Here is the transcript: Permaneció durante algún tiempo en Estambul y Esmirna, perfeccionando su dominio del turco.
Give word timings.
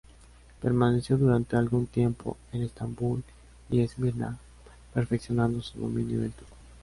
Permaneció 0.63 1.15
durante 1.15 1.55
algún 1.57 1.85
tiempo 1.85 2.35
en 2.53 2.63
Estambul 2.63 3.23
y 3.69 3.81
Esmirna, 3.81 4.39
perfeccionando 4.95 5.61
su 5.61 5.77
dominio 5.79 6.21
del 6.21 6.31
turco. 6.31 6.55